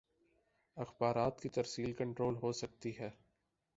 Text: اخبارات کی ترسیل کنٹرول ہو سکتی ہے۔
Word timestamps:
اخبارات 0.77 1.41
کی 1.41 1.49
ترسیل 1.49 1.93
کنٹرول 1.93 2.35
ہو 2.43 2.51
سکتی 2.51 2.97
ہے۔ 2.99 3.09